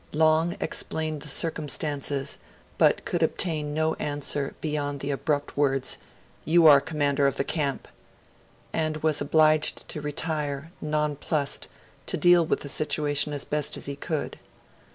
Long 0.13 0.57
explained 0.59 1.21
the 1.21 1.27
circumstances, 1.27 2.39
but 2.79 3.05
could 3.05 3.21
obtain 3.21 3.71
no 3.71 3.93
answer 3.99 4.55
beyond 4.59 4.99
the 4.99 5.11
abrupt 5.11 5.55
words 5.55 5.97
'You 6.43 6.65
are 6.65 6.81
commander 6.81 7.27
of 7.27 7.35
the 7.37 7.43
camp' 7.43 7.87
and 8.73 9.03
was 9.03 9.21
obliged 9.21 9.87
to 9.89 10.01
retire, 10.01 10.71
nonplussed, 10.81 11.67
to 12.07 12.17
deal 12.17 12.43
with 12.43 12.61
the 12.61 12.67
situation 12.67 13.31
as 13.31 13.43
best 13.43 13.75
he 13.75 13.95
could. 13.95 14.39